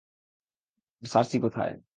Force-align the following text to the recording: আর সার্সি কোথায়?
আর 1.03 1.07
সার্সি 1.07 1.37
কোথায়? 1.39 1.73